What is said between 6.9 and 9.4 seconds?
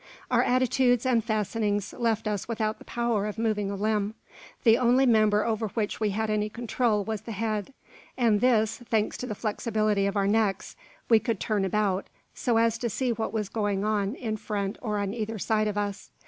was the head; and this, thanks to the